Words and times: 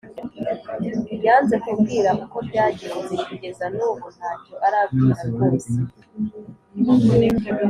Yanze 1.25 1.55
kubwira 1.65 2.09
uko 2.23 2.37
byagenze 2.47 3.13
kugeza 3.25 3.65
nubu 3.75 4.05
ntacyo 4.15 4.55
arabwira 4.67 5.19
rwose 5.29 5.73